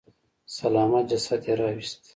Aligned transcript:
سلامت 0.57 1.03
جسد 1.11 1.41
يې 1.47 1.53
راويست. 1.59 2.01